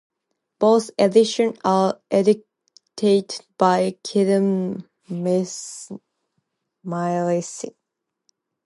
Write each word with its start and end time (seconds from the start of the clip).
Both 0.57 0.89
editions 0.97 1.59
are 1.63 2.01
edited 2.09 3.45
by 3.59 3.99
Kenneth 4.03 4.83
McLeish. 6.83 7.71